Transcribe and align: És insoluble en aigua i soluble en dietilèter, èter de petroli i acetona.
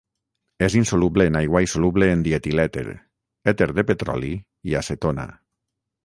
És 0.67 0.75
insoluble 0.77 1.25
en 1.31 1.35
aigua 1.41 1.59
i 1.65 1.67
soluble 1.73 2.07
en 2.13 2.23
dietilèter, 2.27 2.85
èter 3.53 3.67
de 3.81 3.85
petroli 3.91 4.31
i 4.71 4.75
acetona. 4.81 5.27